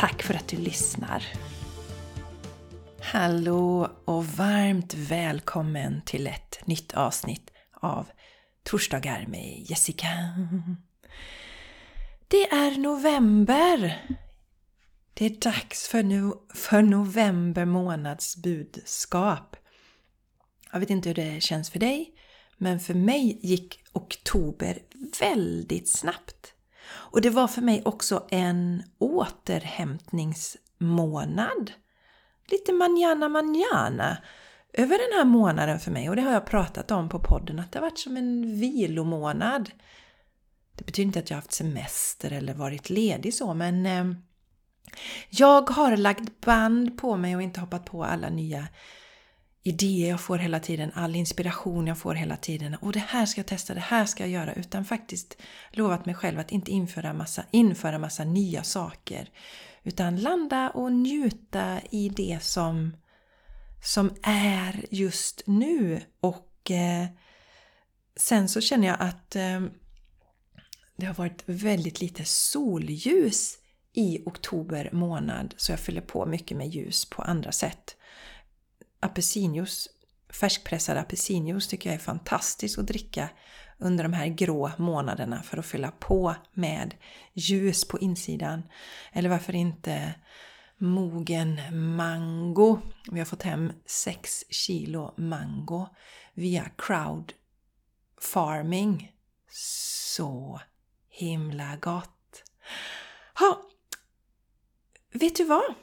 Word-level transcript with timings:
Tack 0.00 0.22
för 0.22 0.34
att 0.34 0.48
du 0.48 0.56
lyssnar! 0.56 1.24
Hallå 3.00 3.90
och 4.04 4.26
varmt 4.26 4.94
välkommen 4.94 6.02
till 6.06 6.26
ett 6.26 6.66
nytt 6.66 6.94
avsnitt 6.94 7.50
av 7.72 8.06
Torsdagar 8.62 9.26
med 9.28 9.64
Jessica. 9.66 10.08
Det 12.28 12.50
är 12.50 12.78
november! 12.78 14.06
Det 15.14 15.26
är 15.26 15.40
dags 15.40 15.88
för, 15.88 16.02
no 16.02 16.46
för 16.54 16.82
november 16.82 17.64
månads 17.64 18.36
budskap. 18.36 19.56
Jag 20.72 20.80
vet 20.80 20.90
inte 20.90 21.08
hur 21.08 21.16
det 21.16 21.42
känns 21.42 21.70
för 21.70 21.78
dig, 21.78 22.14
men 22.56 22.80
för 22.80 22.94
mig 22.94 23.38
gick 23.42 23.80
oktober 23.92 24.78
väldigt 25.20 25.90
snabbt. 25.92 26.54
Och 26.90 27.20
det 27.20 27.30
var 27.30 27.48
för 27.48 27.62
mig 27.62 27.82
också 27.84 28.26
en 28.30 28.82
återhämtningsmånad. 28.98 31.72
Lite 32.50 32.72
manjana 32.72 33.28
manjana 33.28 34.18
över 34.72 34.98
den 34.98 35.18
här 35.18 35.24
månaden 35.24 35.80
för 35.80 35.90
mig 35.90 36.08
och 36.08 36.16
det 36.16 36.22
har 36.22 36.32
jag 36.32 36.46
pratat 36.46 36.90
om 36.90 37.08
på 37.08 37.18
podden 37.18 37.58
att 37.58 37.72
det 37.72 37.78
har 37.78 37.86
varit 37.86 37.98
som 37.98 38.16
en 38.16 38.60
vilomånad. 38.60 39.70
Det 40.76 40.84
betyder 40.84 41.06
inte 41.06 41.18
att 41.18 41.30
jag 41.30 41.36
har 41.36 41.42
haft 41.42 41.52
semester 41.52 42.32
eller 42.32 42.54
varit 42.54 42.90
ledig 42.90 43.34
så 43.34 43.54
men 43.54 43.86
eh, 43.86 44.04
jag 45.30 45.70
har 45.70 45.96
lagt 45.96 46.40
band 46.40 46.98
på 46.98 47.16
mig 47.16 47.36
och 47.36 47.42
inte 47.42 47.60
hoppat 47.60 47.84
på 47.84 48.04
alla 48.04 48.28
nya 48.28 48.68
idéer 49.62 50.10
jag 50.10 50.20
får 50.20 50.38
hela 50.38 50.60
tiden, 50.60 50.90
all 50.94 51.16
inspiration 51.16 51.86
jag 51.86 51.98
får 51.98 52.14
hela 52.14 52.36
tiden. 52.36 52.74
Och 52.74 52.92
det 52.92 52.98
här 52.98 53.26
ska 53.26 53.38
jag 53.38 53.46
testa, 53.46 53.74
det 53.74 53.80
här 53.80 54.04
ska 54.06 54.22
jag 54.22 54.30
göra. 54.30 54.54
Utan 54.54 54.84
faktiskt 54.84 55.36
lovat 55.70 56.06
mig 56.06 56.14
själv 56.14 56.38
att 56.38 56.50
inte 56.50 56.70
införa 56.70 57.12
massa, 57.12 57.44
införa 57.50 57.98
massa 57.98 58.24
nya 58.24 58.62
saker. 58.62 59.28
Utan 59.82 60.16
landa 60.16 60.70
och 60.70 60.92
njuta 60.92 61.80
i 61.90 62.08
det 62.08 62.38
som, 62.42 62.96
som 63.84 64.14
är 64.22 64.84
just 64.90 65.42
nu. 65.46 66.00
Och 66.20 66.70
eh, 66.70 67.06
sen 68.16 68.48
så 68.48 68.60
känner 68.60 68.86
jag 68.86 68.96
att 69.00 69.36
eh, 69.36 69.60
det 70.96 71.06
har 71.06 71.14
varit 71.14 71.42
väldigt 71.46 72.00
lite 72.00 72.24
solljus 72.24 73.58
i 73.92 74.22
oktober 74.26 74.90
månad. 74.92 75.54
Så 75.56 75.72
jag 75.72 75.80
fyller 75.80 76.00
på 76.00 76.26
mycket 76.26 76.56
med 76.56 76.68
ljus 76.68 77.10
på 77.10 77.22
andra 77.22 77.52
sätt 77.52 77.96
apelsinjuice, 79.00 79.88
färskpressad 80.28 80.96
apelsinjuice 80.96 81.68
tycker 81.68 81.90
jag 81.90 81.94
är 81.94 82.04
fantastiskt 82.04 82.78
att 82.78 82.86
dricka 82.86 83.28
under 83.78 84.04
de 84.04 84.12
här 84.12 84.26
grå 84.26 84.70
månaderna 84.78 85.42
för 85.42 85.58
att 85.58 85.66
fylla 85.66 85.90
på 85.90 86.34
med 86.52 86.94
ljus 87.32 87.88
på 87.88 87.98
insidan. 87.98 88.62
Eller 89.12 89.28
varför 89.28 89.54
inte 89.54 90.14
mogen 90.78 91.60
mango. 91.96 92.78
Vi 93.10 93.18
har 93.18 93.26
fått 93.26 93.42
hem 93.42 93.72
6 93.86 94.44
kilo 94.50 95.14
mango 95.16 95.88
via 96.34 96.70
crowd 96.78 97.32
farming. 98.20 99.12
Så 99.52 100.60
himla 101.08 101.76
gott! 101.76 102.42
Ha, 103.38 103.62
vet 105.12 105.36
du 105.36 105.44
vad? 105.44 105.74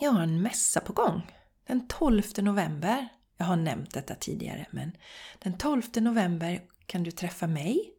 Jag 0.00 0.10
har 0.10 0.22
en 0.22 0.42
mässa 0.42 0.80
på 0.80 0.92
gång 0.92 1.22
den 1.66 1.88
12 1.88 2.22
november, 2.38 3.08
jag 3.36 3.46
har 3.46 3.56
nämnt 3.56 3.94
detta 3.94 4.14
tidigare, 4.14 4.66
men 4.70 4.96
den 5.38 5.58
12 5.58 5.82
november 5.96 6.62
kan 6.86 7.02
du 7.02 7.10
träffa 7.10 7.46
mig 7.46 7.94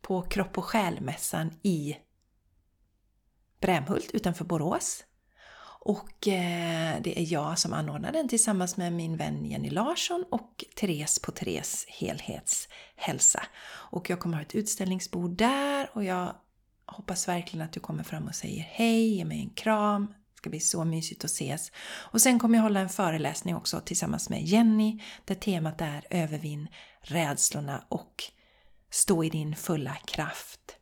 på 0.00 0.22
Kropp 0.22 0.58
och 0.58 0.64
själmässan 0.64 1.50
i 1.62 1.96
Brämhult 3.60 4.10
utanför 4.14 4.44
Borås. 4.44 5.04
Och 5.80 6.28
eh, 6.28 6.96
det 7.02 7.20
är 7.20 7.32
jag 7.32 7.58
som 7.58 7.72
anordnar 7.72 8.12
den 8.12 8.28
tillsammans 8.28 8.76
med 8.76 8.92
min 8.92 9.16
vän 9.16 9.44
Jenny 9.44 9.70
Larsson 9.70 10.24
och 10.30 10.64
Therese 10.74 11.18
på 11.18 11.32
Therese 11.32 11.86
helhetshälsa. 11.88 13.42
Och 13.66 14.10
jag 14.10 14.20
kommer 14.20 14.36
ha 14.36 14.42
ett 14.42 14.54
utställningsbord 14.54 15.30
där 15.30 15.90
och 15.92 16.04
jag 16.04 16.34
hoppas 16.86 17.28
verkligen 17.28 17.66
att 17.66 17.72
du 17.72 17.80
kommer 17.80 18.02
fram 18.02 18.26
och 18.26 18.34
säger 18.34 18.62
hej, 18.62 19.08
ge 19.08 19.24
mig 19.24 19.40
en 19.40 19.50
kram, 19.50 20.14
det 20.36 20.38
ska 20.38 20.50
bli 20.50 20.60
så 20.60 20.84
mysigt 20.84 21.24
att 21.24 21.30
ses. 21.30 21.72
Och 21.86 22.20
sen 22.20 22.38
kommer 22.38 22.58
jag 22.58 22.62
hålla 22.62 22.80
en 22.80 22.88
föreläsning 22.88 23.56
också 23.56 23.80
tillsammans 23.80 24.30
med 24.30 24.42
Jenny 24.42 25.00
där 25.24 25.34
temat 25.34 25.80
är 25.80 26.06
Övervinn 26.10 26.68
rädslorna 27.00 27.84
och 27.88 28.24
stå 28.90 29.24
i 29.24 29.30
din 29.30 29.56
fulla 29.56 29.94
kraft. 29.94 30.76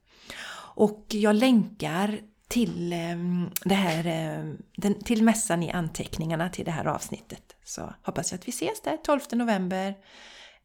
Och 0.76 1.06
jag 1.08 1.34
länkar 1.34 2.20
till, 2.48 2.92
ehm, 2.92 3.50
det 3.64 3.74
här, 3.74 4.06
ehm, 4.06 4.58
till 5.04 5.22
mässan 5.22 5.62
i 5.62 5.70
anteckningarna 5.70 6.48
till 6.48 6.64
det 6.64 6.70
här 6.70 6.84
avsnittet. 6.84 7.56
Så 7.64 7.94
hoppas 8.02 8.32
jag 8.32 8.38
att 8.38 8.48
vi 8.48 8.50
ses 8.50 8.80
där 8.80 8.96
12 8.96 9.20
november 9.32 9.94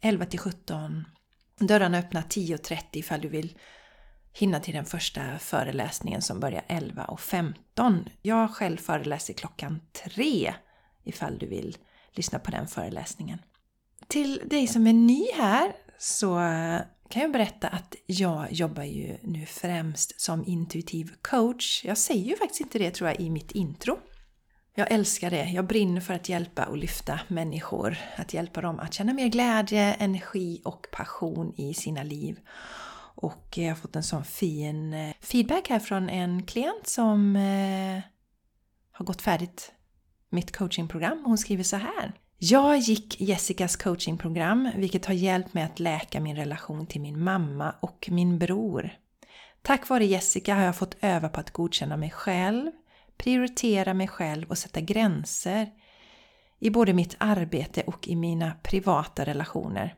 11 0.01 0.25
till 0.25 0.39
17. 0.39 1.05
Dörrarna 1.59 1.97
öppnar 1.97 2.21
10.30 2.21 2.99
ifall 2.99 3.21
du 3.21 3.27
vill 3.27 3.57
hinna 4.39 4.59
till 4.59 4.73
den 4.73 4.85
första 4.85 5.39
föreläsningen 5.39 6.21
som 6.21 6.39
börjar 6.39 6.63
11.15. 6.67 8.09
Jag 8.21 8.51
själv 8.51 8.77
föreläser 8.77 9.33
klockan 9.33 9.81
3 10.03 10.53
ifall 11.03 11.37
du 11.37 11.45
vill 11.45 11.77
lyssna 12.11 12.39
på 12.39 12.51
den 12.51 12.67
föreläsningen. 12.67 13.39
Till 14.07 14.41
dig 14.45 14.67
som 14.67 14.87
är 14.87 14.93
ny 14.93 15.25
här 15.35 15.71
så 15.97 16.39
eh, 16.39 16.79
kan 17.09 17.21
jag 17.21 17.31
berätta 17.31 17.67
att 17.67 17.95
jag 18.05 18.51
jobbar 18.51 18.83
ju 18.83 19.17
nu 19.23 19.45
främst 19.45 20.21
som 20.21 20.45
intuitiv 20.47 21.11
coach. 21.21 21.85
Jag 21.85 21.97
säger 21.97 22.25
ju 22.25 22.35
faktiskt 22.35 22.61
inte 22.61 22.79
det 22.79 22.91
tror 22.91 23.09
jag 23.09 23.19
i 23.19 23.29
mitt 23.29 23.51
intro. 23.51 23.99
Jag 24.75 24.91
älskar 24.91 25.29
det. 25.29 25.43
Jag 25.43 25.67
brinner 25.67 26.01
för 26.01 26.13
att 26.13 26.29
hjälpa 26.29 26.65
och 26.65 26.77
lyfta 26.77 27.19
människor. 27.27 27.97
Att 28.15 28.33
hjälpa 28.33 28.61
dem 28.61 28.79
att 28.79 28.93
känna 28.93 29.13
mer 29.13 29.27
glädje, 29.27 29.93
energi 29.93 30.61
och 30.65 30.87
passion 30.91 31.53
i 31.57 31.73
sina 31.73 32.03
liv. 32.03 32.39
Och 33.21 33.57
jag 33.57 33.67
har 33.67 33.75
fått 33.75 33.95
en 33.95 34.03
sån 34.03 34.23
fin 34.23 34.93
eh, 34.93 35.13
feedback 35.21 35.69
här 35.69 35.79
från 35.79 36.09
en 36.09 36.43
klient 36.43 36.87
som 36.87 37.35
eh, 37.35 38.01
har 38.91 39.05
gått 39.05 39.21
färdigt 39.21 39.71
mitt 40.29 40.57
coachingprogram. 40.57 41.23
Hon 41.25 41.37
skriver 41.37 41.63
så 41.63 41.75
här. 41.75 42.13
Jag 42.37 42.77
gick 42.77 43.21
Jessicas 43.21 43.75
coachingprogram 43.75 44.71
vilket 44.75 45.05
har 45.05 45.13
hjälpt 45.13 45.53
mig 45.53 45.63
att 45.63 45.79
läka 45.79 46.19
min 46.19 46.35
relation 46.35 46.87
till 46.87 47.01
min 47.01 47.23
mamma 47.23 47.75
och 47.79 48.07
min 48.11 48.39
bror. 48.39 48.89
Tack 49.61 49.89
vare 49.89 50.05
Jessica 50.05 50.55
har 50.55 50.63
jag 50.63 50.75
fått 50.75 50.97
öva 51.01 51.29
på 51.29 51.39
att 51.39 51.51
godkänna 51.51 51.97
mig 51.97 52.11
själv, 52.11 52.71
prioritera 53.17 53.93
mig 53.93 54.07
själv 54.07 54.49
och 54.49 54.57
sätta 54.57 54.81
gränser 54.81 55.69
i 56.59 56.69
både 56.69 56.93
mitt 56.93 57.15
arbete 57.17 57.81
och 57.81 58.07
i 58.07 58.15
mina 58.15 58.53
privata 58.63 59.25
relationer. 59.25 59.95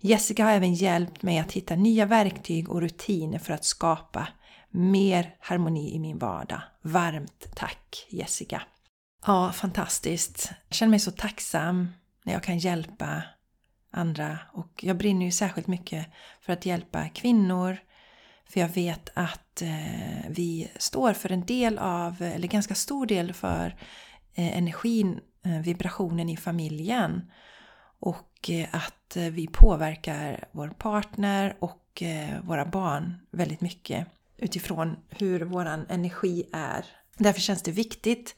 Jessica 0.00 0.44
har 0.44 0.52
även 0.52 0.74
hjälpt 0.74 1.22
mig 1.22 1.38
att 1.38 1.52
hitta 1.52 1.76
nya 1.76 2.06
verktyg 2.06 2.70
och 2.70 2.80
rutiner 2.80 3.38
för 3.38 3.52
att 3.52 3.64
skapa 3.64 4.28
mer 4.70 5.34
harmoni 5.40 5.94
i 5.94 5.98
min 5.98 6.18
vardag. 6.18 6.62
Varmt 6.82 7.46
tack 7.54 8.06
Jessica! 8.08 8.62
Ja, 9.26 9.52
fantastiskt. 9.52 10.52
Jag 10.68 10.74
känner 10.74 10.90
mig 10.90 11.00
så 11.00 11.10
tacksam 11.10 11.88
när 12.24 12.32
jag 12.32 12.42
kan 12.42 12.58
hjälpa 12.58 13.22
andra 13.90 14.38
och 14.52 14.84
jag 14.84 14.96
brinner 14.96 15.26
ju 15.26 15.32
särskilt 15.32 15.66
mycket 15.66 16.06
för 16.40 16.52
att 16.52 16.66
hjälpa 16.66 17.08
kvinnor 17.08 17.78
för 18.48 18.60
jag 18.60 18.68
vet 18.68 19.10
att 19.14 19.62
eh, 19.62 20.28
vi 20.28 20.70
står 20.76 21.12
för 21.12 21.32
en 21.32 21.46
del 21.46 21.78
av, 21.78 22.22
eller 22.22 22.48
ganska 22.48 22.74
stor 22.74 23.06
del 23.06 23.32
för 23.32 23.76
eh, 24.34 24.58
energin 24.58 25.20
Eh, 25.44 25.60
vibrationen 25.60 26.28
i 26.28 26.36
familjen. 26.36 27.30
Och 28.00 28.50
eh, 28.50 28.68
att 28.72 29.16
eh, 29.16 29.24
vi 29.24 29.46
påverkar 29.46 30.48
vår 30.52 30.68
partner 30.68 31.56
och 31.60 31.76
våra 32.42 32.66
barn 32.66 33.14
väldigt 33.30 33.60
mycket 33.60 34.06
utifrån 34.36 34.96
hur 35.08 35.40
vår 35.40 35.66
energi 35.66 36.44
är. 36.52 36.84
Därför 37.16 37.40
känns 37.40 37.62
det 37.62 37.70
viktigt 37.70 38.36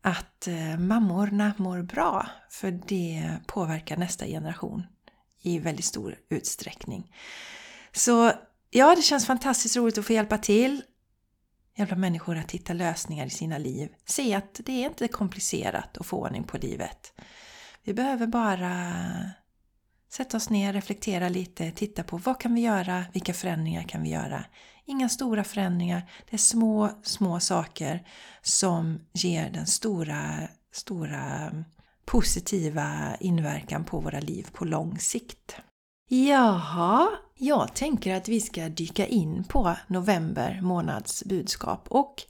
att 0.00 0.48
mammorna 0.78 1.52
mår 1.56 1.82
bra, 1.82 2.26
för 2.50 2.70
det 2.70 3.36
påverkar 3.46 3.96
nästa 3.96 4.26
generation 4.26 4.86
i 5.42 5.58
väldigt 5.58 5.84
stor 5.84 6.18
utsträckning. 6.28 7.14
Så 7.92 8.32
ja, 8.70 8.94
det 8.94 9.02
känns 9.02 9.26
fantastiskt 9.26 9.76
roligt 9.76 9.98
att 9.98 10.06
få 10.06 10.12
hjälpa 10.12 10.38
till 10.38 10.82
hjälpa 11.76 11.96
människor 11.96 12.38
att 12.38 12.50
hitta 12.50 12.72
lösningar 12.72 13.26
i 13.26 13.30
sina 13.30 13.58
liv. 13.58 13.88
Se 14.04 14.34
att 14.34 14.60
det 14.64 14.72
är 14.72 14.86
inte 14.86 15.08
komplicerat 15.08 15.98
att 15.98 16.06
få 16.06 16.16
ordning 16.16 16.44
på 16.44 16.58
livet. 16.58 17.12
Vi 17.82 17.94
behöver 17.94 18.26
bara 18.26 18.94
sätta 20.12 20.36
oss 20.36 20.50
ner, 20.50 20.72
reflektera 20.72 21.28
lite, 21.28 21.70
titta 21.70 22.02
på 22.02 22.16
vad 22.16 22.40
kan 22.40 22.54
vi 22.54 22.60
göra, 22.60 23.04
vilka 23.12 23.34
förändringar 23.34 23.82
kan 23.82 24.02
vi 24.02 24.10
göra. 24.10 24.44
Inga 24.84 25.08
stora 25.08 25.44
förändringar, 25.44 26.10
det 26.30 26.36
är 26.36 26.38
små, 26.38 26.90
små 27.02 27.40
saker 27.40 28.06
som 28.42 29.00
ger 29.12 29.50
den 29.50 29.66
stora, 29.66 30.48
stora 30.72 31.52
positiva 32.04 33.16
inverkan 33.20 33.84
på 33.84 34.00
våra 34.00 34.20
liv 34.20 34.48
på 34.52 34.64
lång 34.64 34.98
sikt. 34.98 35.56
Jaha, 36.08 37.08
jag 37.34 37.74
tänker 37.74 38.14
att 38.14 38.28
vi 38.28 38.40
ska 38.40 38.68
dyka 38.68 39.06
in 39.06 39.44
på 39.44 39.76
november 39.86 40.60
månads 40.62 41.24
budskap 41.24 41.86
och 41.88 42.22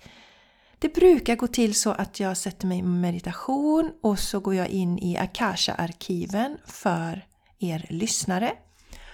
det 0.78 0.94
brukar 0.94 1.36
gå 1.36 1.46
till 1.46 1.74
så 1.74 1.90
att 1.90 2.20
jag 2.20 2.36
sätter 2.36 2.66
mig 2.66 2.78
i 2.78 2.82
meditation 2.82 3.92
och 4.02 4.18
så 4.18 4.40
går 4.40 4.54
jag 4.54 4.68
in 4.68 4.98
i 4.98 5.16
Akasha-arkiven 5.16 6.58
för 6.66 7.26
er 7.58 7.86
lyssnare. 7.88 8.52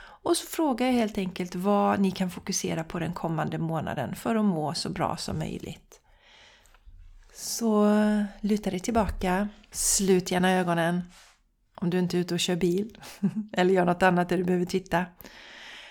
Och 0.00 0.36
så 0.36 0.46
frågar 0.46 0.86
jag 0.86 0.92
helt 0.92 1.18
enkelt 1.18 1.54
vad 1.54 2.00
ni 2.00 2.10
kan 2.10 2.30
fokusera 2.30 2.84
på 2.84 2.98
den 2.98 3.12
kommande 3.12 3.58
månaden 3.58 4.14
för 4.14 4.36
att 4.36 4.44
må 4.44 4.74
så 4.74 4.90
bra 4.90 5.16
som 5.16 5.38
möjligt. 5.38 6.00
Så 7.34 7.86
luta 8.40 8.70
dig 8.70 8.80
tillbaka, 8.80 9.48
slut 9.70 10.30
gärna 10.30 10.50
ögonen 10.50 11.02
om 11.74 11.90
du 11.90 11.98
inte 11.98 12.16
är 12.16 12.20
ute 12.20 12.34
och 12.34 12.40
kör 12.40 12.56
bil 12.56 12.98
eller 13.52 13.74
gör 13.74 13.84
något 13.84 14.02
annat 14.02 14.28
där 14.28 14.36
du 14.36 14.44
behöver 14.44 14.66
titta. 14.66 15.04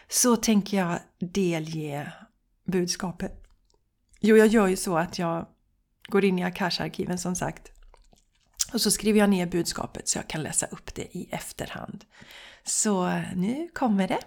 Så 0.09 0.35
tänker 0.35 0.77
jag 0.77 0.99
delge 1.19 2.13
budskapet. 2.67 3.43
Jo, 4.19 4.37
jag 4.37 4.47
gör 4.47 4.67
ju 4.67 4.75
så 4.75 4.97
att 4.97 5.19
jag 5.19 5.47
går 6.07 6.25
in 6.25 6.39
i 6.39 6.43
Akash-arkiven 6.43 7.17
som 7.17 7.35
sagt. 7.35 7.71
Och 8.73 8.81
så 8.81 8.91
skriver 8.91 9.19
jag 9.19 9.29
ner 9.29 9.45
budskapet 9.45 10.07
så 10.07 10.17
jag 10.17 10.27
kan 10.27 10.43
läsa 10.43 10.65
upp 10.65 10.95
det 10.95 11.17
i 11.17 11.29
efterhand. 11.31 12.05
Så 12.63 13.21
nu 13.35 13.69
kommer 13.73 14.07
det. 14.07 14.19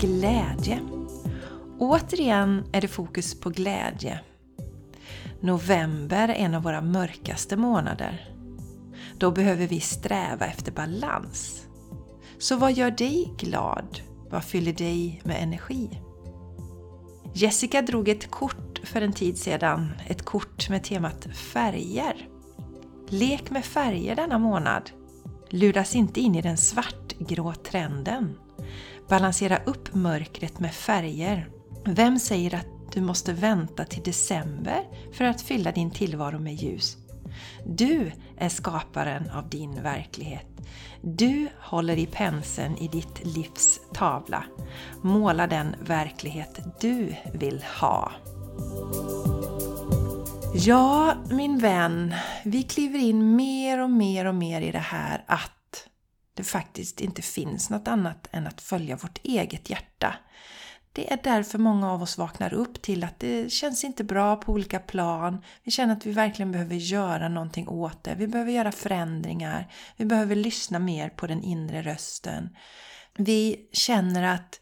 Glädje. 0.00 0.80
Återigen 1.78 2.64
är 2.72 2.80
det 2.80 2.88
fokus 2.88 3.40
på 3.40 3.50
glädje. 3.50 4.20
November 5.40 6.28
är 6.28 6.34
en 6.34 6.54
av 6.54 6.62
våra 6.62 6.80
mörkaste 6.80 7.56
månader. 7.56 8.35
Då 9.18 9.30
behöver 9.30 9.66
vi 9.66 9.80
sträva 9.80 10.46
efter 10.46 10.72
balans. 10.72 11.66
Så 12.38 12.56
vad 12.56 12.72
gör 12.72 12.90
dig 12.90 13.34
glad? 13.38 14.00
Vad 14.30 14.44
fyller 14.44 14.72
dig 14.72 15.20
med 15.24 15.42
energi? 15.42 16.00
Jessica 17.34 17.82
drog 17.82 18.08
ett 18.08 18.30
kort 18.30 18.80
för 18.84 19.00
en 19.00 19.12
tid 19.12 19.38
sedan, 19.38 19.92
ett 20.06 20.24
kort 20.24 20.68
med 20.68 20.84
temat 20.84 21.26
färger. 21.34 22.28
Lek 23.08 23.50
med 23.50 23.64
färger 23.64 24.16
denna 24.16 24.38
månad. 24.38 24.90
Luras 25.50 25.94
inte 25.94 26.20
in 26.20 26.34
i 26.34 26.42
den 26.42 26.56
svartgrå 26.56 27.54
trenden. 27.54 28.38
Balansera 29.08 29.58
upp 29.66 29.94
mörkret 29.94 30.60
med 30.60 30.74
färger. 30.74 31.48
Vem 31.84 32.18
säger 32.18 32.54
att 32.54 32.92
du 32.92 33.00
måste 33.00 33.32
vänta 33.32 33.84
till 33.84 34.02
december 34.02 34.84
för 35.12 35.24
att 35.24 35.42
fylla 35.42 35.72
din 35.72 35.90
tillvaro 35.90 36.38
med 36.38 36.54
ljus? 36.54 37.05
Du 37.66 38.12
är 38.36 38.48
skaparen 38.48 39.30
av 39.30 39.48
din 39.48 39.82
verklighet. 39.82 40.46
Du 41.02 41.48
håller 41.60 41.96
i 41.96 42.06
penseln 42.06 42.76
i 42.76 42.88
ditt 42.88 43.24
livs 43.24 43.80
tavla. 43.94 44.44
Måla 45.02 45.46
den 45.46 45.74
verklighet 45.80 46.60
du 46.80 47.14
vill 47.32 47.64
ha. 47.80 48.12
Ja, 50.54 51.14
min 51.30 51.58
vän, 51.58 52.14
vi 52.44 52.62
kliver 52.62 52.98
in 52.98 53.36
mer 53.36 53.82
och 53.82 53.90
mer 53.90 54.24
och 54.24 54.34
mer 54.34 54.60
i 54.60 54.72
det 54.72 54.78
här 54.78 55.24
att 55.26 55.88
det 56.34 56.44
faktiskt 56.44 57.00
inte 57.00 57.22
finns 57.22 57.70
något 57.70 57.88
annat 57.88 58.28
än 58.32 58.46
att 58.46 58.60
följa 58.60 58.96
vårt 58.96 59.18
eget 59.22 59.70
hjärta. 59.70 60.14
Det 60.96 61.12
är 61.12 61.18
därför 61.22 61.58
många 61.58 61.92
av 61.92 62.02
oss 62.02 62.18
vaknar 62.18 62.54
upp 62.54 62.82
till 62.82 63.04
att 63.04 63.20
det 63.20 63.52
känns 63.52 63.84
inte 63.84 64.04
bra 64.04 64.36
på 64.36 64.52
olika 64.52 64.78
plan. 64.78 65.42
Vi 65.62 65.70
känner 65.70 65.96
att 65.96 66.06
vi 66.06 66.12
verkligen 66.12 66.52
behöver 66.52 66.74
göra 66.74 67.28
någonting 67.28 67.68
åt 67.68 68.04
det. 68.04 68.14
Vi 68.14 68.26
behöver 68.26 68.52
göra 68.52 68.72
förändringar. 68.72 69.72
Vi 69.96 70.04
behöver 70.04 70.36
lyssna 70.36 70.78
mer 70.78 71.08
på 71.08 71.26
den 71.26 71.42
inre 71.42 71.82
rösten. 71.82 72.56
Vi 73.16 73.68
känner 73.72 74.34
att 74.34 74.60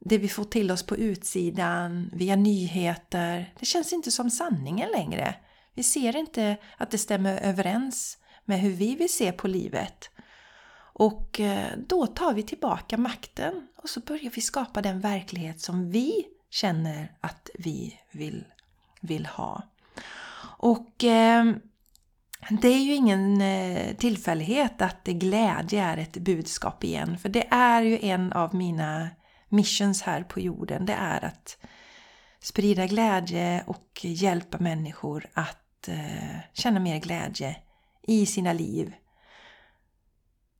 det 0.00 0.18
vi 0.18 0.28
får 0.28 0.44
till 0.44 0.70
oss 0.70 0.82
på 0.82 0.96
utsidan, 0.96 2.10
via 2.12 2.36
nyheter, 2.36 3.54
det 3.58 3.66
känns 3.66 3.92
inte 3.92 4.10
som 4.10 4.30
sanningen 4.30 4.90
längre. 4.90 5.34
Vi 5.74 5.82
ser 5.82 6.16
inte 6.16 6.56
att 6.76 6.90
det 6.90 6.98
stämmer 6.98 7.40
överens 7.40 8.18
med 8.44 8.60
hur 8.60 8.72
vi 8.72 8.96
vill 8.96 9.12
se 9.12 9.32
på 9.32 9.48
livet. 9.48 10.10
Och 10.98 11.40
eh, 11.40 11.78
då 11.86 12.06
tar 12.06 12.34
vi 12.34 12.42
tillbaka 12.42 12.96
makten 12.96 13.68
och 13.76 13.88
så 13.88 14.00
börjar 14.00 14.30
vi 14.30 14.40
skapa 14.40 14.82
den 14.82 15.00
verklighet 15.00 15.60
som 15.60 15.90
vi 15.90 16.24
känner 16.50 17.12
att 17.20 17.50
vi 17.54 18.00
vill, 18.12 18.44
vill 19.00 19.26
ha. 19.26 19.62
Och 20.58 21.04
eh, 21.04 21.44
det 22.50 22.68
är 22.68 22.78
ju 22.78 22.94
ingen 22.94 23.40
eh, 23.40 23.96
tillfällighet 23.96 24.82
att 24.82 25.04
glädje 25.04 25.84
är 25.84 25.96
ett 25.96 26.16
budskap 26.16 26.84
igen, 26.84 27.18
för 27.18 27.28
det 27.28 27.46
är 27.50 27.82
ju 27.82 27.98
en 28.02 28.32
av 28.32 28.54
mina 28.54 29.08
missions 29.48 30.02
här 30.02 30.22
på 30.22 30.40
jorden. 30.40 30.86
Det 30.86 30.94
är 30.94 31.24
att 31.24 31.58
sprida 32.40 32.86
glädje 32.86 33.64
och 33.66 34.00
hjälpa 34.02 34.58
människor 34.58 35.26
att 35.34 35.88
eh, 35.88 36.38
känna 36.52 36.80
mer 36.80 36.98
glädje 36.98 37.56
i 38.02 38.26
sina 38.26 38.52
liv 38.52 38.94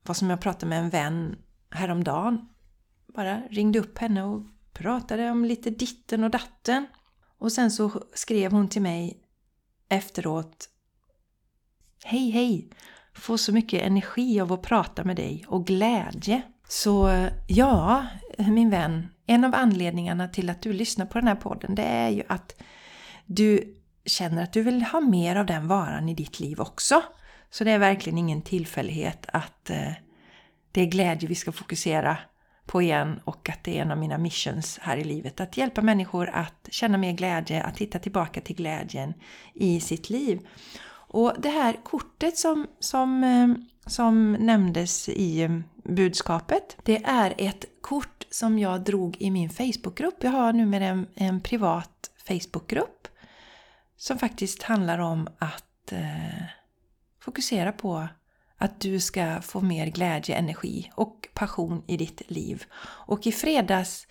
vad 0.07 0.17
som 0.17 0.31
jag 0.31 0.41
pratade 0.41 0.67
med 0.67 0.79
en 0.79 0.91
vän 0.91 1.37
häromdagen. 1.71 2.49
Bara 3.15 3.41
ringde 3.51 3.79
upp 3.79 3.99
henne 3.99 4.23
och 4.23 4.43
pratade 4.73 5.31
om 5.31 5.45
lite 5.45 5.71
ditten 5.71 6.25
och 6.25 6.31
datten. 6.31 6.87
Och 7.39 7.53
sen 7.53 7.71
så 7.71 8.03
skrev 8.15 8.53
hon 8.53 8.69
till 8.69 8.83
mig 8.83 9.21
efteråt. 9.89 10.69
Hej 12.05 12.31
hej! 12.31 12.71
Får 13.15 13.37
så 13.37 13.53
mycket 13.53 13.83
energi 13.83 14.41
av 14.41 14.53
att 14.53 14.63
prata 14.63 15.05
med 15.05 15.17
dig 15.17 15.45
och 15.49 15.67
glädje. 15.67 16.43
Så 16.69 17.29
ja, 17.47 18.07
min 18.39 18.71
vän, 18.71 19.09
en 19.27 19.45
av 19.45 19.55
anledningarna 19.55 20.29
till 20.29 20.51
att 20.51 20.63
du 20.63 20.73
lyssnar 20.73 21.07
på 21.07 21.19
den 21.19 21.29
här 21.29 21.35
podden 21.35 21.75
det 21.75 21.83
är 21.83 22.09
ju 22.09 22.23
att 22.29 22.63
du 23.27 23.77
känner 24.05 24.43
att 24.43 24.53
du 24.53 24.63
vill 24.63 24.83
ha 24.83 25.01
mer 25.01 25.37
av 25.37 25.47
den 25.47 25.69
varan 25.69 26.09
i 26.09 26.15
ditt 26.15 26.41
liv 26.41 26.61
också. 26.61 27.03
Så 27.51 27.65
det 27.65 27.71
är 27.71 27.79
verkligen 27.79 28.19
ingen 28.19 28.43
tillfällighet 28.43 29.27
att 29.29 29.71
eh, 29.71 29.93
det 30.73 30.81
är 30.81 30.87
glädje 30.87 31.29
vi 31.29 31.35
ska 31.35 31.53
fokusera 31.53 32.19
på 32.67 32.83
igen 32.83 33.21
och 33.25 33.49
att 33.49 33.65
det 33.65 33.79
är 33.79 33.83
en 33.83 33.91
av 33.91 33.99
mina 33.99 34.19
missions 34.19 34.79
här 34.83 34.97
i 34.97 35.05
livet. 35.05 35.41
Att 35.41 35.57
hjälpa 35.57 35.83
människor 35.83 36.29
att 36.29 36.69
känna 36.71 36.99
mer 36.99 37.13
glädje, 37.13 37.63
att 37.63 37.79
hitta 37.79 37.99
tillbaka 37.99 38.41
till 38.41 38.57
glädjen 38.57 39.15
i 39.55 39.81
sitt 39.81 40.11
liv. 40.11 40.41
Och 41.09 41.35
det 41.39 41.49
här 41.49 41.77
kortet 41.85 42.39
som, 42.39 42.67
som, 42.81 43.25
eh, 43.25 43.49
som 43.87 44.33
nämndes 44.33 45.09
i 45.09 45.43
eh, 45.43 45.59
budskapet, 45.85 46.77
det 46.83 47.05
är 47.05 47.35
ett 47.39 47.65
kort 47.81 48.27
som 48.31 48.59
jag 48.59 48.85
drog 48.85 49.17
i 49.21 49.31
min 49.31 49.51
Facebookgrupp. 49.51 50.25
Jag 50.25 50.31
har 50.31 50.53
numera 50.53 50.85
en, 50.85 51.07
en 51.15 51.41
privat 51.41 52.11
Facebookgrupp 52.29 53.09
som 53.97 54.19
faktiskt 54.19 54.63
handlar 54.63 54.99
om 54.99 55.29
att 55.39 55.93
eh, 55.93 56.43
Fokusera 57.27 57.73
på 57.73 58.09
att 58.59 58.81
du 58.81 59.01
ska 59.01 59.41
få 59.43 59.61
mer 59.61 59.87
glädje, 59.87 60.37
energi 60.37 60.91
och 60.95 61.29
passion 61.35 61.83
i 61.87 61.97
ditt 61.97 62.31
liv. 62.31 62.65
Och 62.83 63.27
i 63.27 63.33
fredags 63.33 64.07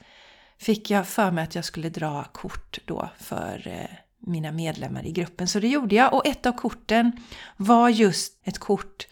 fick 0.57 0.89
jag 0.89 1.07
för 1.07 1.31
mig 1.31 1.43
att 1.43 1.55
jag 1.55 1.65
skulle 1.65 1.89
dra 1.89 2.23
kort 2.23 2.79
då 2.85 3.09
för 3.17 3.67
eh, 3.67 3.97
mina 4.19 4.51
medlemmar 4.51 5.05
i 5.05 5.11
gruppen. 5.11 5.47
Så 5.47 5.59
det 5.59 5.67
gjorde 5.67 5.95
jag 5.95 6.13
och 6.13 6.27
ett 6.27 6.45
av 6.45 6.51
korten 6.51 7.11
var 7.57 7.89
just 7.89 8.39
ett 8.43 8.59
kort 8.59 9.07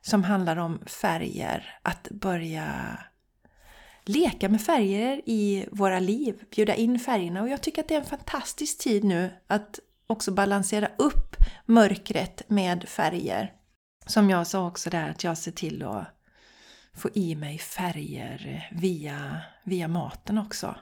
som 0.00 0.24
handlar 0.24 0.56
om 0.56 0.80
färger. 0.86 1.78
Att 1.82 2.08
börja 2.10 2.98
leka 4.04 4.48
med 4.48 4.62
färger 4.62 5.22
i 5.26 5.66
våra 5.70 6.00
liv, 6.00 6.44
bjuda 6.50 6.74
in 6.74 6.98
färgerna. 6.98 7.42
Och 7.42 7.48
jag 7.48 7.62
tycker 7.62 7.82
att 7.82 7.88
det 7.88 7.94
är 7.94 8.00
en 8.00 8.06
fantastisk 8.06 8.78
tid 8.78 9.04
nu 9.04 9.30
att 9.46 9.80
också 10.06 10.32
balansera 10.32 10.88
upp 10.98 11.36
mörkret 11.66 12.42
med 12.48 12.88
färger. 12.88 13.52
Som 14.06 14.30
jag 14.30 14.46
sa 14.46 14.66
också 14.66 14.90
där, 14.90 15.10
att 15.10 15.24
jag 15.24 15.38
ser 15.38 15.52
till 15.52 15.82
att 15.82 16.06
få 16.94 17.10
i 17.14 17.34
mig 17.34 17.58
färger 17.58 18.68
via, 18.72 19.40
via 19.64 19.88
maten 19.88 20.38
också. 20.38 20.76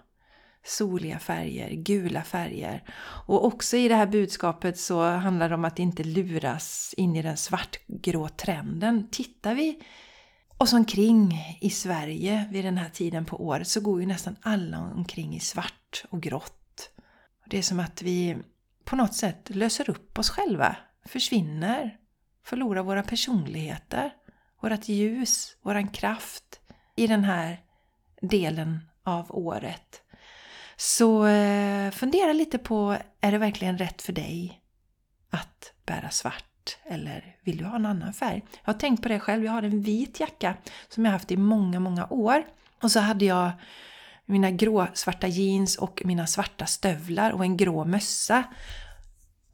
Soliga 0.65 1.19
färger, 1.19 1.71
gula 1.71 2.23
färger. 2.23 2.83
Och 3.27 3.45
också 3.45 3.77
i 3.77 3.89
det 3.89 3.95
här 3.95 4.07
budskapet 4.07 4.79
så 4.79 5.03
handlar 5.03 5.49
det 5.49 5.55
om 5.55 5.65
att 5.65 5.79
inte 5.79 6.05
luras 6.05 6.95
in 6.97 7.17
i 7.17 7.23
den 7.23 7.37
svartgrå 7.37 8.29
trenden. 8.29 9.09
Tittar 9.11 9.55
vi 9.55 9.83
oss 10.59 10.73
omkring 10.73 11.39
i 11.61 11.71
Sverige 11.71 12.49
vid 12.53 12.65
den 12.65 12.79
här 12.79 12.89
tiden 12.89 13.25
på 13.25 13.47
året 13.47 13.69
så 13.69 13.81
går 13.81 14.01
ju 14.01 14.07
nästan 14.07 14.37
alla 14.43 14.79
omkring 14.79 15.37
i 15.37 15.41
svart 15.41 16.05
och 16.11 16.23
grått 16.23 16.91
Det 17.47 17.59
är 17.59 17.63
som 17.63 17.81
att 17.81 18.03
vi 18.03 18.37
på 18.85 18.97
något 18.97 19.15
sätt 19.15 19.51
löser 19.51 19.91
upp 19.91 20.19
oss 20.19 20.31
själva, 20.31 20.77
försvinner, 21.05 21.97
förlorar 22.45 22.83
våra 22.83 23.03
personligheter, 23.03 24.11
vårt 24.61 24.89
ljus, 24.89 25.57
våran 25.63 25.89
kraft 25.89 26.61
i 26.97 27.07
den 27.07 27.25
här 27.25 27.61
delen 28.21 28.81
av 29.05 29.27
året. 29.37 30.03
Så 30.77 31.27
eh, 31.27 31.91
fundera 31.91 32.33
lite 32.33 32.59
på, 32.59 32.97
är 33.21 33.33
det 33.33 33.39
verkligen 33.39 33.79
rätt 33.79 34.03
för 34.03 34.13
dig 34.13 34.63
att 35.31 35.73
bära 35.87 36.11
svart? 36.11 36.79
Eller 36.85 37.37
vill 37.43 37.57
du 37.57 37.65
ha 37.65 37.77
en 37.77 37.87
annan 37.87 38.13
färg? 38.13 38.43
Jag 38.65 38.73
har 38.73 38.81
tänkt 38.81 39.03
på 39.03 39.09
det 39.09 39.21
själv, 39.21 39.45
jag 39.45 39.53
har 39.53 39.63
en 39.63 39.83
vit 39.83 40.21
jacka 40.21 40.55
som 40.89 41.05
jag 41.05 41.13
haft 41.13 41.31
i 41.31 41.37
många, 41.37 41.81
många 41.81 42.07
år. 42.11 42.45
Och 42.83 42.93
så 42.93 43.01
hade 43.01 43.25
jag 43.25 43.51
mina 44.27 44.51
gråsvarta 44.51 45.27
jeans 45.27 45.77
och 45.77 46.03
mina 46.05 46.27
svarta 46.27 46.67
stövlar 46.67 47.31
och 47.31 47.45
en 47.45 47.57
grå 47.57 47.85
mössa. 47.85 48.45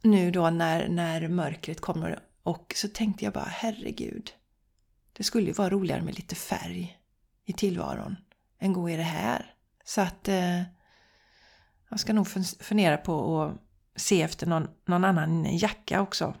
Nu 0.01 0.31
då 0.31 0.49
när, 0.49 0.87
när 0.87 1.27
mörkret 1.27 1.81
kommer 1.81 2.19
och 2.43 2.73
så 2.75 2.87
tänkte 2.87 3.23
jag 3.25 3.33
bara 3.33 3.49
herregud. 3.49 4.31
Det 5.13 5.23
skulle 5.23 5.47
ju 5.47 5.53
vara 5.53 5.69
roligare 5.69 6.01
med 6.01 6.15
lite 6.15 6.35
färg 6.35 6.97
i 7.45 7.53
tillvaron 7.53 8.15
än 8.59 8.73
gå 8.73 8.89
i 8.89 8.95
det 8.95 9.03
här. 9.03 9.53
Så 9.83 10.01
att 10.01 10.27
eh, 10.27 10.61
jag 11.89 11.99
ska 11.99 12.13
nog 12.13 12.27
fundera 12.59 12.97
på 12.97 13.43
att 13.43 14.01
se 14.01 14.21
efter 14.21 14.47
någon, 14.47 14.67
någon 14.85 15.05
annan 15.05 15.57
jacka 15.57 16.01
också. 16.01 16.35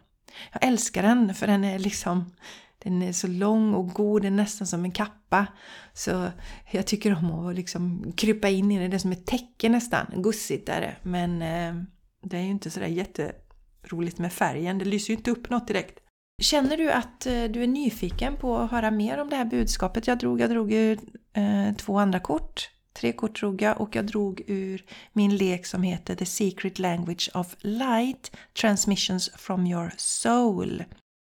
Jag 0.51 0.63
älskar 0.63 1.03
den 1.03 1.35
för 1.35 1.47
den 1.47 1.63
är 1.63 1.79
liksom 1.79 2.35
den 2.79 3.01
är 3.01 3.11
så 3.11 3.27
lång 3.27 3.73
och 3.73 3.87
god, 3.87 4.21
den 4.21 4.33
är 4.33 4.37
nästan 4.37 4.67
som 4.67 4.85
en 4.85 4.91
kappa. 4.91 5.47
Så 5.93 6.27
jag 6.71 6.87
tycker 6.87 7.17
om 7.17 7.31
att 7.31 7.55
liksom 7.55 8.13
krypa 8.17 8.49
in 8.49 8.71
i 8.71 8.79
den, 8.79 8.89
det 8.89 8.97
är 8.97 8.99
som 8.99 9.11
ett 9.11 9.25
täcke 9.25 9.69
nästan. 9.69 10.05
Gussigt 10.15 10.69
är 10.69 10.81
det. 10.81 10.95
Men 11.03 11.41
eh, 11.41 11.83
det 12.23 12.37
är 12.37 12.41
ju 12.41 12.49
inte 12.49 12.69
sådär 12.69 12.87
jätteroligt 12.87 14.17
med 14.17 14.33
färgen, 14.33 14.77
det 14.77 14.85
lyser 14.85 15.09
ju 15.13 15.17
inte 15.17 15.31
upp 15.31 15.49
något 15.49 15.67
direkt. 15.67 15.99
Känner 16.41 16.77
du 16.77 16.91
att 16.91 17.25
eh, 17.25 17.43
du 17.43 17.63
är 17.63 17.67
nyfiken 17.67 18.35
på 18.35 18.57
att 18.57 18.71
höra 18.71 18.91
mer 18.91 19.17
om 19.17 19.29
det 19.29 19.35
här 19.35 19.45
budskapet? 19.45 20.07
Jag 20.07 20.17
drog, 20.17 20.41
jag 20.41 20.49
drog 20.49 20.71
ju 20.71 20.91
eh, 21.33 21.75
två 21.77 21.99
andra 21.99 22.19
kort. 22.19 22.69
Tre 22.93 23.13
kort 23.13 23.39
drog 23.39 23.61
jag 23.61 23.81
och 23.81 23.95
jag 23.95 24.05
drog 24.05 24.41
ur 24.47 24.85
min 25.13 25.37
lek 25.37 25.65
som 25.65 25.83
heter 25.83 26.15
The 26.15 26.25
Secret 26.25 26.79
Language 26.79 27.29
of 27.33 27.55
Light 27.59 28.31
Transmissions 28.61 29.29
from 29.35 29.67
your 29.67 29.93
Soul. 29.97 30.83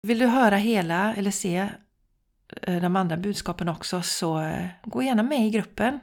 Vill 0.03 0.19
du 0.19 0.27
höra 0.27 0.55
hela 0.55 1.15
eller 1.15 1.31
se 1.31 1.69
eh, 2.61 2.81
de 2.81 2.95
andra 2.95 3.17
budskapen 3.17 3.69
också 3.69 4.01
så 4.01 4.41
eh, 4.41 4.67
gå 4.83 5.03
gärna 5.03 5.23
med 5.23 5.47
i 5.47 5.49
gruppen. 5.49 5.99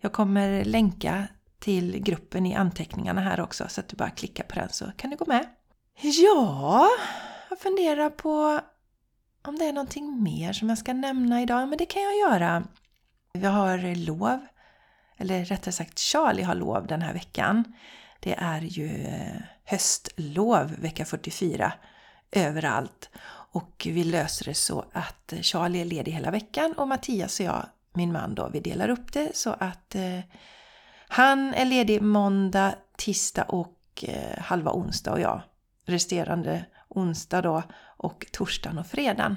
Jag 0.00 0.12
kommer 0.12 0.64
länka 0.64 1.28
till 1.58 2.02
gruppen 2.02 2.46
i 2.46 2.54
anteckningarna 2.54 3.20
här 3.20 3.40
också 3.40 3.68
så 3.68 3.80
att 3.80 3.88
du 3.88 3.96
bara 3.96 4.10
klickar 4.10 4.44
på 4.44 4.54
den 4.54 4.68
så 4.68 4.92
kan 4.96 5.10
du 5.10 5.16
gå 5.16 5.24
med. 5.24 5.46
Ja, 6.02 6.88
jag 7.50 7.58
funderar 7.58 8.10
på 8.10 8.60
om 9.42 9.58
det 9.58 9.64
är 9.64 9.72
någonting 9.72 10.22
mer 10.22 10.52
som 10.52 10.68
jag 10.68 10.78
ska 10.78 10.92
nämna 10.92 11.42
idag. 11.42 11.68
Men 11.68 11.78
det 11.78 11.86
kan 11.86 12.02
jag 12.02 12.18
göra. 12.18 12.64
Vi 13.32 13.46
har 13.46 13.94
lov, 13.94 14.46
eller 15.16 15.44
rättare 15.44 15.72
sagt 15.72 15.98
Charlie 15.98 16.42
har 16.42 16.54
lov 16.54 16.86
den 16.86 17.02
här 17.02 17.12
veckan. 17.12 17.64
Det 18.20 18.34
är 18.34 18.60
ju 18.60 19.04
eh, 19.04 19.42
höstlov 19.64 20.74
vecka 20.78 21.04
44 21.04 21.72
överallt. 22.32 23.10
Och 23.52 23.86
vi 23.90 24.04
löser 24.04 24.44
det 24.44 24.54
så 24.54 24.84
att 24.92 25.32
eh, 25.32 25.40
Charlie 25.40 25.80
är 25.80 25.84
ledig 25.84 26.12
hela 26.12 26.30
veckan 26.30 26.72
och 26.72 26.88
Mattias 26.88 27.40
och 27.40 27.46
jag, 27.46 27.66
min 27.92 28.12
man 28.12 28.34
då, 28.34 28.48
vi 28.52 28.60
delar 28.60 28.88
upp 28.88 29.12
det 29.12 29.36
så 29.36 29.50
att 29.50 29.94
eh, 29.94 30.20
han 31.08 31.54
är 31.54 31.64
ledig 31.64 32.02
måndag, 32.02 32.74
tisdag 32.96 33.42
och 33.42 33.78
eh, 34.02 34.38
halva 34.38 34.72
onsdag 34.72 35.12
och 35.12 35.20
jag 35.20 35.42
resterande 35.86 36.64
onsdag 36.88 37.42
då 37.42 37.62
och 37.96 38.26
torsdagen 38.32 38.78
och 38.78 38.86
fredagen. 38.86 39.36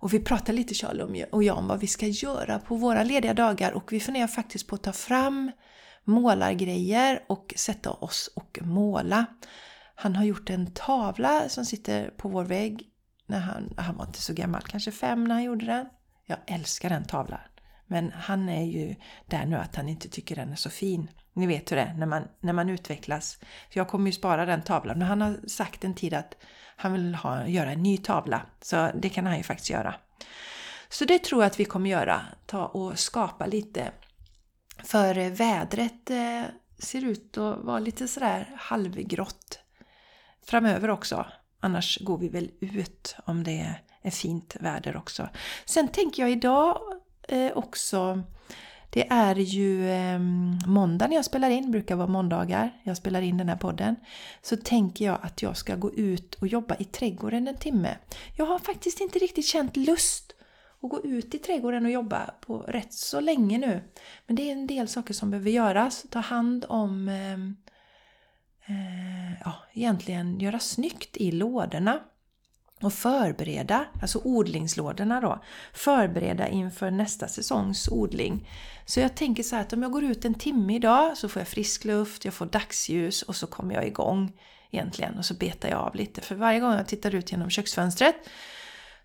Och 0.00 0.14
vi 0.14 0.20
pratar 0.20 0.52
lite 0.52 0.74
Charlie 0.74 1.26
och 1.32 1.42
jag 1.42 1.58
om 1.58 1.68
vad 1.68 1.80
vi 1.80 1.86
ska 1.86 2.06
göra 2.06 2.58
på 2.58 2.76
våra 2.76 3.02
lediga 3.02 3.34
dagar 3.34 3.72
och 3.72 3.92
vi 3.92 4.00
funderar 4.00 4.26
faktiskt 4.26 4.66
på 4.66 4.74
att 4.74 4.82
ta 4.82 4.92
fram 4.92 5.52
målargrejer 6.04 7.24
och 7.26 7.54
sätta 7.56 7.90
oss 7.90 8.30
och 8.34 8.58
måla. 8.62 9.26
Han 10.00 10.16
har 10.16 10.24
gjort 10.24 10.50
en 10.50 10.66
tavla 10.66 11.48
som 11.48 11.64
sitter 11.64 12.10
på 12.10 12.28
vår 12.28 12.44
vägg 12.44 12.86
när 13.26 13.40
han, 13.40 13.74
han 13.76 13.96
var 13.96 14.06
inte 14.06 14.22
så 14.22 14.32
gammal, 14.32 14.62
kanske 14.62 14.92
fem 14.92 15.24
när 15.24 15.34
han 15.34 15.44
gjorde 15.44 15.66
den. 15.66 15.86
Jag 16.26 16.38
älskar 16.46 16.88
den 16.88 17.04
tavlan. 17.04 17.40
Men 17.86 18.12
han 18.12 18.48
är 18.48 18.64
ju 18.64 18.94
där 19.26 19.46
nu 19.46 19.56
att 19.56 19.76
han 19.76 19.88
inte 19.88 20.08
tycker 20.08 20.36
den 20.36 20.52
är 20.52 20.56
så 20.56 20.70
fin. 20.70 21.10
Ni 21.32 21.46
vet 21.46 21.72
hur 21.72 21.76
det 21.76 21.82
är 21.82 21.94
när 21.94 22.06
man, 22.06 22.22
när 22.40 22.52
man 22.52 22.68
utvecklas. 22.68 23.38
Så 23.72 23.78
jag 23.78 23.88
kommer 23.88 24.06
ju 24.06 24.12
spara 24.12 24.46
den 24.46 24.62
tavlan. 24.62 24.98
Men 24.98 25.08
han 25.08 25.20
har 25.20 25.48
sagt 25.48 25.84
en 25.84 25.94
tid 25.94 26.14
att 26.14 26.36
han 26.76 26.92
vill 26.92 27.14
ha, 27.14 27.46
göra 27.46 27.72
en 27.72 27.82
ny 27.82 27.98
tavla. 27.98 28.42
Så 28.62 28.90
det 28.94 29.08
kan 29.08 29.26
han 29.26 29.36
ju 29.36 29.42
faktiskt 29.42 29.70
göra. 29.70 29.94
Så 30.88 31.04
det 31.04 31.18
tror 31.18 31.42
jag 31.42 31.46
att 31.46 31.60
vi 31.60 31.64
kommer 31.64 31.90
göra. 31.90 32.22
Ta 32.46 32.66
och 32.66 32.98
skapa 32.98 33.46
lite. 33.46 33.92
För 34.84 35.30
vädret 35.30 36.10
eh, 36.10 36.42
ser 36.78 37.04
ut 37.04 37.38
att 37.38 37.58
vara 37.58 37.78
lite 37.78 38.08
sådär 38.08 38.54
halvgrått 38.58 39.59
framöver 40.50 40.90
också. 40.90 41.26
Annars 41.60 41.98
går 42.00 42.18
vi 42.18 42.28
väl 42.28 42.50
ut 42.60 43.16
om 43.24 43.44
det 43.44 43.76
är 44.02 44.10
fint 44.10 44.56
väder 44.60 44.96
också. 44.96 45.28
Sen 45.64 45.88
tänker 45.88 46.22
jag 46.22 46.32
idag 46.32 46.80
eh, 47.28 47.52
också 47.54 48.22
det 48.92 49.06
är 49.10 49.34
ju 49.36 49.90
eh, 49.90 50.18
måndag 50.66 51.06
när 51.06 51.16
jag 51.16 51.24
spelar 51.24 51.50
in, 51.50 51.70
brukar 51.70 51.96
vara 51.96 52.06
måndagar 52.06 52.80
jag 52.82 52.96
spelar 52.96 53.22
in 53.22 53.36
den 53.36 53.48
här 53.48 53.56
podden. 53.56 53.96
Så 54.42 54.56
tänker 54.56 55.04
jag 55.04 55.18
att 55.22 55.42
jag 55.42 55.56
ska 55.56 55.76
gå 55.76 55.94
ut 55.94 56.34
och 56.34 56.46
jobba 56.46 56.76
i 56.78 56.84
trädgården 56.84 57.48
en 57.48 57.56
timme. 57.56 57.96
Jag 58.36 58.46
har 58.46 58.58
faktiskt 58.58 59.00
inte 59.00 59.18
riktigt 59.18 59.46
känt 59.46 59.76
lust 59.76 60.34
att 60.82 60.90
gå 60.90 61.04
ut 61.04 61.34
i 61.34 61.38
trädgården 61.38 61.84
och 61.84 61.90
jobba 61.90 62.30
på 62.40 62.58
rätt 62.58 62.92
så 62.92 63.20
länge 63.20 63.58
nu. 63.58 63.80
Men 64.26 64.36
det 64.36 64.48
är 64.48 64.52
en 64.52 64.66
del 64.66 64.88
saker 64.88 65.14
som 65.14 65.30
behöver 65.30 65.50
göras. 65.50 66.06
Ta 66.10 66.18
hand 66.18 66.64
om 66.68 67.08
ehm, 67.08 67.56
eh, 68.66 69.32
ja, 69.44 69.54
egentligen 69.72 70.40
göra 70.40 70.58
snyggt 70.58 71.16
i 71.16 71.32
lådorna 71.32 72.00
och 72.82 72.92
förbereda, 72.92 73.84
alltså 74.02 74.20
odlingslådorna 74.24 75.20
då, 75.20 75.42
förbereda 75.72 76.48
inför 76.48 76.90
nästa 76.90 77.28
säsongs 77.28 77.88
odling. 77.88 78.48
Så 78.86 79.00
jag 79.00 79.16
tänker 79.16 79.42
så 79.42 79.56
här 79.56 79.62
att 79.62 79.72
om 79.72 79.82
jag 79.82 79.92
går 79.92 80.04
ut 80.04 80.24
en 80.24 80.34
timme 80.34 80.76
idag 80.76 81.18
så 81.18 81.28
får 81.28 81.40
jag 81.40 81.48
frisk 81.48 81.84
luft, 81.84 82.24
jag 82.24 82.34
får 82.34 82.46
dagsljus 82.46 83.22
och 83.22 83.36
så 83.36 83.46
kommer 83.46 83.74
jag 83.74 83.86
igång 83.86 84.32
egentligen 84.70 85.18
och 85.18 85.24
så 85.24 85.34
betar 85.34 85.68
jag 85.68 85.78
av 85.78 85.94
lite. 85.94 86.20
För 86.20 86.34
varje 86.34 86.60
gång 86.60 86.72
jag 86.72 86.86
tittar 86.86 87.14
ut 87.14 87.32
genom 87.32 87.50
köksfönstret 87.50 88.16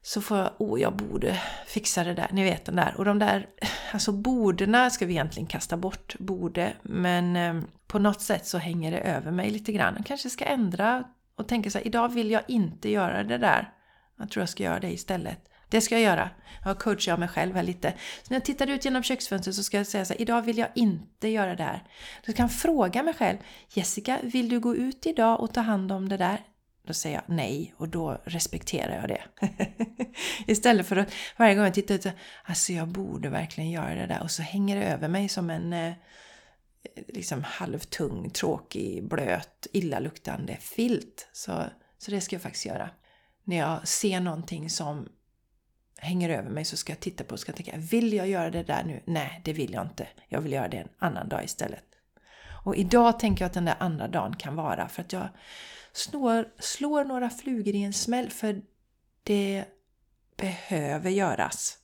så 0.06 0.22
får 0.22 0.38
jag, 0.38 0.52
oh 0.58 0.82
jag 0.82 0.96
borde 0.96 1.42
fixa 1.66 2.04
det 2.04 2.14
där, 2.14 2.30
ni 2.32 2.44
vet 2.44 2.66
den 2.66 2.76
där. 2.76 2.94
Och 2.98 3.06
de 3.06 3.20
där, 3.20 3.48
alltså 3.92 4.12
bordena 4.12 4.90
ska 4.90 5.06
vi 5.06 5.14
egentligen 5.14 5.48
kasta 5.48 5.78
bort, 5.78 6.16
borde, 6.20 6.74
men 6.82 7.36
eh, 7.36 7.64
på 7.88 8.00
något 8.00 8.22
sätt 8.22 8.46
så 8.46 8.58
hänger 8.58 8.92
det 8.92 8.98
över 8.98 9.32
mig 9.32 9.50
lite 9.50 9.72
grann. 9.72 9.94
Jag 9.98 10.06
kanske 10.06 10.30
ska 10.30 10.46
ändra 10.46 11.04
och 11.38 11.48
tänka 11.48 11.70
så 11.70 11.78
här, 11.78 11.88
idag 11.88 12.14
vill 12.14 12.32
jag 12.32 12.42
inte 12.48 12.90
göra 12.90 13.24
det 13.24 13.38
där. 13.38 13.74
Jag 14.20 14.32
tror 14.32 14.42
jag 14.42 14.50
ska 14.50 14.64
göra 14.64 14.80
det 14.80 14.92
istället. 14.92 15.40
Det 15.70 15.82
ska 15.82 15.96
jag 15.96 16.04
göra. 16.04 16.30
Jag 16.66 16.80
coachar 16.80 17.18
mig 17.18 17.28
själv 17.28 17.56
här 17.56 17.64
lite. 17.64 17.92
Så 18.24 18.28
när 18.30 18.36
jag 18.36 18.46
tittar 18.46 18.70
ut 18.70 18.86
genom 18.86 19.04
köksfönstret 19.04 19.56
så 19.56 19.64
ska 19.64 19.78
jag 19.78 19.88
säga 19.88 20.06
så 20.06 20.14
här, 20.14 20.22
idag 20.22 20.42
vill 20.42 20.58
jag 20.58 20.70
inte 20.76 21.28
göra 21.28 21.56
det 21.56 21.64
här. 21.64 21.84
Så 22.26 22.30
jag 22.30 22.36
kan 22.36 22.50
fråga 22.50 23.04
mig 23.04 23.14
själv, 23.14 23.38
Jessica, 23.74 24.20
vill 24.24 24.50
du 24.50 24.60
gå 24.60 24.76
ut 24.76 25.06
idag 25.06 25.40
och 25.40 25.54
ta 25.54 25.62
hand 25.62 25.92
om 25.92 26.10
det 26.10 26.18
där? 26.18 26.42
Då 26.86 26.94
säger 26.94 27.16
jag 27.16 27.36
nej 27.36 27.74
och 27.78 27.90
då 27.90 28.22
respekterar 28.24 28.96
jag 28.96 29.08
det. 29.08 29.24
Istället 30.48 30.88
för 30.88 30.96
att 30.96 31.14
varje 31.38 31.56
gång 31.56 31.64
jag 31.64 31.74
tittar 31.74 31.96
ut, 31.96 32.08
alltså 32.44 32.74
jag 32.74 32.88
borde 32.88 33.30
verkligen 33.30 33.70
göra 33.72 33.96
det 33.96 34.06
där 34.06 34.24
och 34.24 34.32
så 34.32 34.42
hänger 34.42 34.76
det 34.80 34.86
över 34.86 35.08
mig 35.08 35.30
som 35.30 35.50
en 35.50 35.74
eh, 35.74 35.94
liksom 37.08 37.44
halvtung, 37.44 38.30
tråkig, 38.30 39.08
blöt, 39.08 39.68
illaluktande 39.74 40.58
filt. 40.60 41.30
Så, 41.34 41.64
så 41.98 42.12
det 42.12 42.22
ska 42.22 42.36
jag 42.36 42.44
faktiskt 42.44 42.66
göra. 42.66 42.90
När 43.44 43.58
jag 43.58 43.88
ser 43.88 44.20
någonting 44.20 44.70
som 44.70 45.10
hänger 45.98 46.30
över 46.30 46.50
mig 46.50 46.66
så 46.66 46.78
ska 46.78 46.92
jag 46.92 47.00
titta 47.00 47.24
på 47.24 47.34
och 47.34 47.40
ska 47.40 47.52
tänka, 47.52 47.78
vill 47.78 48.14
jag 48.14 48.28
göra 48.28 48.50
det 48.50 48.64
där 48.64 48.84
nu? 48.84 49.02
Nej, 49.06 49.42
det 49.44 49.54
vill 49.54 49.74
jag 49.74 49.86
inte. 49.86 50.08
Jag 50.28 50.42
vill 50.42 50.52
göra 50.52 50.68
det 50.68 50.78
en 50.78 50.90
annan 51.00 51.30
dag 51.30 51.44
istället. 51.44 51.84
Och 52.66 52.76
idag 52.76 53.20
tänker 53.20 53.44
jag 53.44 53.48
att 53.50 53.54
den 53.54 53.66
där 53.66 53.76
andra 53.80 54.08
dagen 54.08 54.36
kan 54.36 54.56
vara 54.56 54.88
för 54.88 55.02
att 55.02 55.14
jag 55.14 55.28
slår, 55.94 56.48
slår 56.60 57.04
några 57.04 57.30
flugor 57.30 57.76
i 57.76 57.84
en 57.84 57.94
smäll 57.94 58.30
för 58.30 58.62
det 59.24 59.66
behöver 60.38 61.10
göras. 61.10 61.78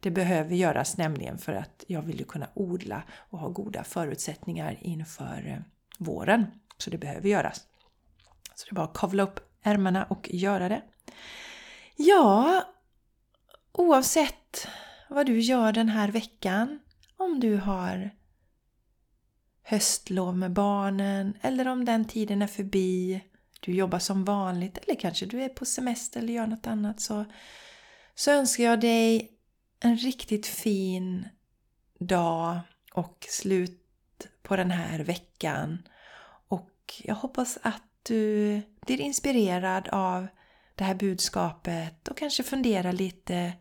Det 0.00 0.10
behöver 0.10 0.54
göras 0.54 0.96
nämligen 0.96 1.38
för 1.38 1.52
att 1.52 1.84
jag 1.86 2.02
vill 2.02 2.18
ju 2.18 2.24
kunna 2.24 2.48
odla 2.54 3.02
och 3.30 3.38
ha 3.38 3.48
goda 3.48 3.84
förutsättningar 3.84 4.78
inför 4.80 5.46
eh, 5.46 5.58
våren. 5.98 6.46
Så 6.78 6.90
det 6.90 6.98
behöver 6.98 7.28
göras. 7.28 7.66
Så 8.54 8.64
det 8.64 8.72
är 8.72 8.74
bara 8.74 8.86
att 8.86 8.98
kavla 8.98 9.22
upp 9.22 9.40
ärmarna 9.62 10.04
och 10.04 10.28
göra 10.32 10.68
det. 10.68 10.82
Ja, 11.96 12.64
oavsett 13.72 14.68
vad 15.08 15.26
du 15.26 15.40
gör 15.40 15.72
den 15.72 15.88
här 15.88 16.08
veckan, 16.08 16.80
om 17.16 17.40
du 17.40 17.56
har 17.56 18.10
höstlov 19.68 20.36
med 20.36 20.52
barnen 20.52 21.34
eller 21.40 21.68
om 21.68 21.84
den 21.84 22.04
tiden 22.04 22.42
är 22.42 22.46
förbi, 22.46 23.20
du 23.60 23.72
jobbar 23.72 23.98
som 23.98 24.24
vanligt 24.24 24.78
eller 24.78 24.94
kanske 24.94 25.26
du 25.26 25.42
är 25.42 25.48
på 25.48 25.64
semester 25.64 26.20
eller 26.20 26.32
gör 26.32 26.46
något 26.46 26.66
annat. 26.66 27.00
Så, 27.00 27.24
så 28.14 28.30
önskar 28.30 28.64
jag 28.64 28.80
dig 28.80 29.32
en 29.80 29.96
riktigt 29.96 30.46
fin 30.46 31.28
dag 31.98 32.58
och 32.92 33.26
slut 33.28 34.28
på 34.42 34.56
den 34.56 34.70
här 34.70 34.98
veckan. 34.98 35.88
Och 36.48 36.70
jag 37.04 37.14
hoppas 37.14 37.58
att 37.62 37.82
du 38.02 38.62
blir 38.86 39.00
inspirerad 39.00 39.88
av 39.88 40.26
det 40.74 40.84
här 40.84 40.94
budskapet 40.94 42.08
och 42.08 42.16
kanske 42.16 42.42
funderar 42.42 42.92
lite 42.92 43.52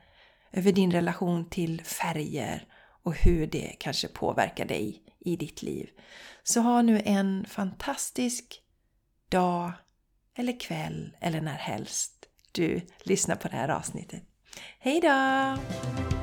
över 0.52 0.72
din 0.72 0.92
relation 0.92 1.50
till 1.50 1.82
färger 1.82 2.68
och 3.04 3.16
hur 3.16 3.48
det 3.48 3.76
kanske 3.80 4.08
påverkar 4.08 4.66
dig 4.66 5.04
i 5.28 5.36
ditt 5.36 5.62
liv. 5.62 5.90
Så 6.44 6.62
ha 6.62 6.82
nu 6.82 7.02
en 7.06 7.46
fantastisk 7.46 8.62
dag 9.30 9.72
eller 10.38 10.60
kväll 10.60 11.16
eller 11.22 11.42
när 11.42 11.58
helst 11.58 12.26
du 12.52 12.82
lyssnar 13.04 13.36
på 13.36 13.48
det 13.48 13.56
här 13.56 13.70
avsnittet. 13.70 14.24
Hej 14.80 15.02
då! 15.02 16.17